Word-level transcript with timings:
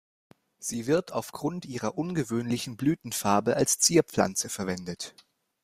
Sie 0.57 0.87
wird 0.87 1.11
aufgrund 1.11 1.63
ihrer 1.65 1.95
ungewöhnlichen 1.95 2.75
Blütenfarbe 2.75 3.55
als 3.55 3.77
Zierpflanze 3.77 4.49
verwendet. 4.49 5.13